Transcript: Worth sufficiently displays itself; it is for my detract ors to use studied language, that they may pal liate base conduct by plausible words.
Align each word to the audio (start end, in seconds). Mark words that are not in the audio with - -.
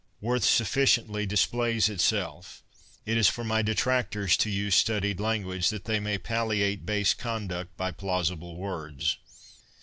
Worth 0.19 0.43
sufficiently 0.43 1.27
displays 1.27 1.87
itself; 1.87 2.63
it 3.05 3.17
is 3.17 3.27
for 3.27 3.43
my 3.43 3.61
detract 3.61 4.15
ors 4.15 4.35
to 4.37 4.49
use 4.49 4.73
studied 4.73 5.19
language, 5.19 5.69
that 5.69 5.85
they 5.85 5.99
may 5.99 6.17
pal 6.17 6.47
liate 6.47 6.87
base 6.87 7.13
conduct 7.13 7.77
by 7.77 7.91
plausible 7.91 8.55
words. 8.57 9.19